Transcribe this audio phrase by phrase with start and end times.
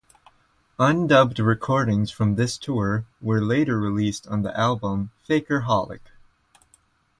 [0.79, 5.99] Un-dubbed recordings from this tour were later released on the album "Faker Holic".